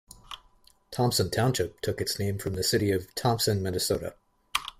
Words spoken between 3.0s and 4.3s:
Thomson, Minnesota.